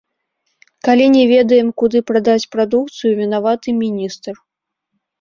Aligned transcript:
Калі 0.87 1.05
не 1.17 1.21
ведаем, 1.33 1.69
куды 1.83 2.03
прадаць 2.09 2.49
прадукцыю, 2.57 3.15
вінаваты 3.23 3.79
міністр. 3.87 4.33